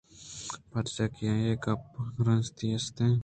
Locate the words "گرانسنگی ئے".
2.15-2.75